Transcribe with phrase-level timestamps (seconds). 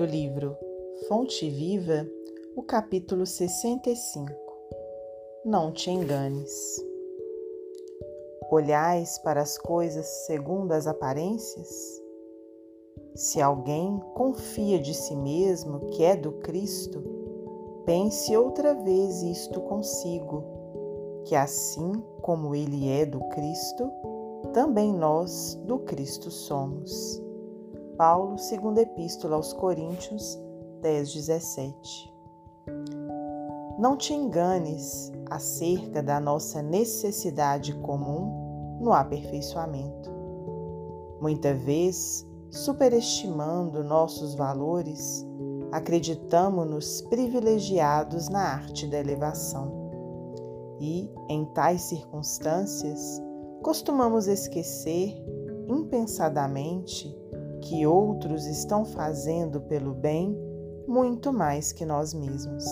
[0.00, 0.56] do livro
[1.06, 2.08] Fonte Viva,
[2.56, 4.32] o capítulo 65.
[5.44, 6.82] Não te enganes.
[8.50, 11.68] Olhais para as coisas segundo as aparências?
[13.14, 17.04] Se alguém confia de si mesmo que é do Cristo,
[17.84, 20.42] pense outra vez isto consigo,
[21.26, 21.92] que assim
[22.22, 23.92] como ele é do Cristo,
[24.54, 27.22] também nós do Cristo somos.
[28.00, 30.40] Paulo, segunda epístola aos Coríntios
[30.80, 32.10] 10, 17.
[33.78, 40.10] Não te enganes acerca da nossa necessidade comum no aperfeiçoamento.
[41.20, 45.22] Muita vez, superestimando nossos valores,
[45.70, 49.90] acreditamos-nos privilegiados na arte da elevação.
[50.80, 53.20] E, em tais circunstâncias,
[53.62, 55.22] costumamos esquecer
[55.68, 57.14] impensadamente
[57.62, 60.36] que outros estão fazendo pelo bem
[60.86, 62.64] muito mais que nós mesmos.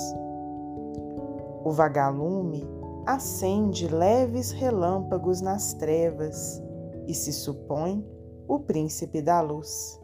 [1.65, 2.65] O vagalume
[3.07, 6.63] acende leves relâmpagos nas trevas
[7.07, 8.07] e se supõe
[8.47, 10.01] o príncipe da luz,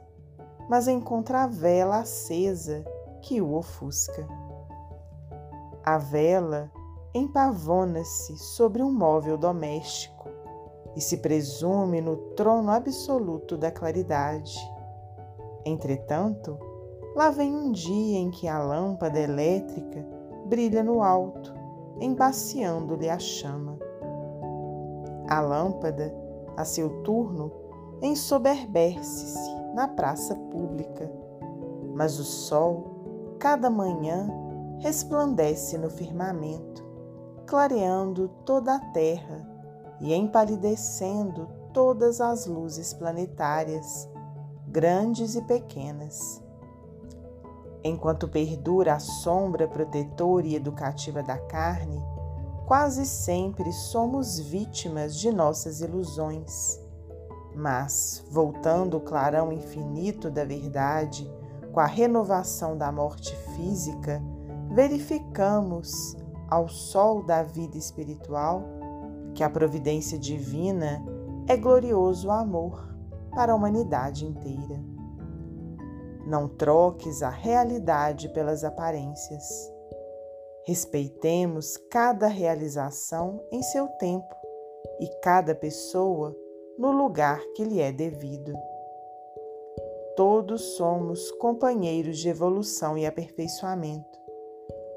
[0.69, 2.85] mas encontra a vela acesa
[3.21, 4.27] que o ofusca.
[5.85, 6.71] A vela
[7.15, 10.29] empavona-se sobre um móvel doméstico
[10.97, 14.55] e se presume no trono absoluto da claridade.
[15.65, 16.59] Entretanto,
[17.15, 20.07] lá vem um dia em que a lâmpada elétrica
[20.47, 21.55] brilha no alto,
[22.01, 23.79] embaciando-lhe a chama.
[25.29, 26.15] A lâmpada,
[26.57, 27.51] a seu turno,
[28.03, 31.11] ensoberbece-se na praça pública,
[31.95, 34.29] mas o sol, cada manhã,
[34.81, 36.85] resplandece no firmamento,
[37.47, 39.49] clareando toda a terra
[40.01, 44.09] e empalidecendo todas as luzes planetárias,
[44.75, 46.43] grandes e pequenas.
[47.85, 52.05] Enquanto perdura a sombra protetora e educativa da carne,
[52.67, 56.81] quase sempre somos vítimas de nossas ilusões.
[57.55, 61.33] Mas, voltando o clarão infinito da verdade,
[61.73, 64.21] com a renovação da morte física,
[64.73, 66.17] verificamos,
[66.51, 68.65] ao sol da vida espiritual,
[69.37, 71.01] que a providência divina
[71.47, 72.94] é glorioso amor
[73.35, 74.81] para a humanidade inteira.
[76.27, 79.45] Não troques a realidade pelas aparências.
[80.67, 84.35] Respeitemos cada realização em seu tempo
[85.01, 86.35] e cada pessoa
[86.79, 88.53] no lugar que lhe é devido.
[90.17, 94.19] Todos somos companheiros de evolução e aperfeiçoamento,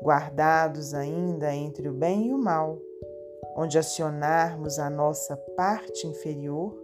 [0.01, 2.77] guardados ainda entre o bem e o mal
[3.57, 6.77] onde acionarmos a nossa parte inferior,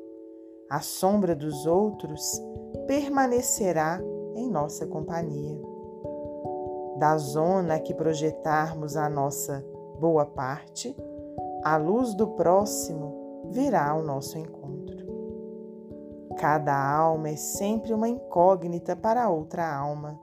[0.69, 2.41] a sombra dos outros
[2.87, 4.01] permanecerá
[4.35, 5.59] em nossa companhia.
[6.97, 9.65] Da zona que projetarmos a nossa
[9.99, 10.95] boa parte,
[11.63, 15.03] a luz do próximo virá ao nosso encontro.
[16.37, 20.19] Cada alma é sempre uma incógnita para outra alma.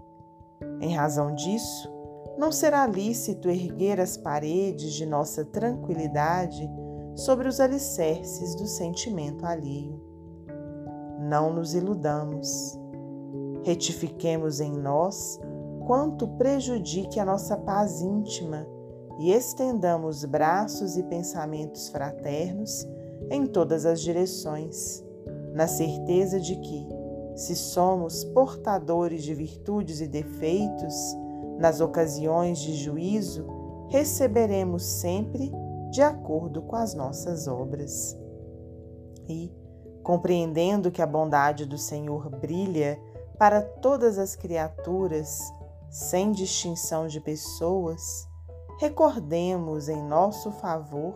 [0.81, 1.91] Em razão disso,
[2.37, 6.69] não será lícito erguer as paredes de nossa tranquilidade
[7.15, 10.10] sobre os alicerces do sentimento alheio.
[11.31, 12.77] Não nos iludamos.
[13.63, 15.39] Retifiquemos em nós
[15.87, 18.67] quanto prejudique a nossa paz íntima
[19.21, 22.85] e estendamos braços e pensamentos fraternos
[23.31, 25.05] em todas as direções,
[25.55, 26.89] na certeza de que,
[27.37, 30.97] se somos portadores de virtudes e defeitos,
[31.61, 33.47] nas ocasiões de juízo,
[33.89, 35.53] receberemos sempre
[35.93, 38.19] de acordo com as nossas obras.
[39.29, 39.60] E,
[40.03, 43.01] compreendendo que a bondade do Senhor brilha
[43.39, 45.41] para todas as criaturas,
[45.89, 48.29] sem distinção de pessoas,
[48.79, 51.15] recordemos em nosso favor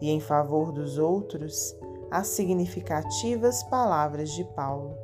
[0.00, 1.76] e em favor dos outros
[2.10, 4.96] as significativas palavras de Paulo.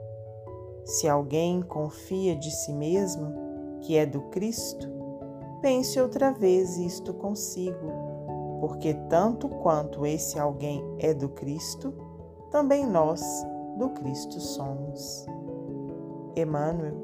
[0.84, 4.88] Se alguém confia de si mesmo, que é do Cristo,
[5.60, 11.94] pense outra vez isto consigo, porque tanto quanto esse alguém é do Cristo,
[12.50, 13.22] também nós
[13.78, 15.26] do Cristo somos.
[16.36, 16.94] Emmanuel,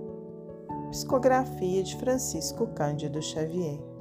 [0.91, 3.92] Psicografia de Francisco Cândido Xavier.